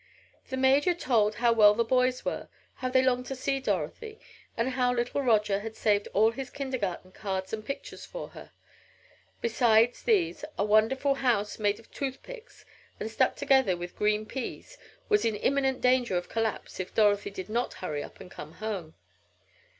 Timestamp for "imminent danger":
15.35-16.17